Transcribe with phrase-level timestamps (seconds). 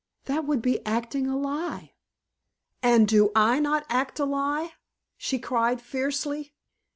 [0.25, 1.93] "That would be acting a lie."
[2.81, 4.73] "And do I not act a lie?"
[5.15, 6.55] she cried fiercely.